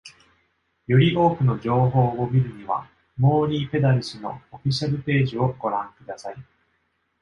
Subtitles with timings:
[0.87, 6.35] より多くの情報を見るにはモーリーペダルスのオフィシャルページをご覧ください。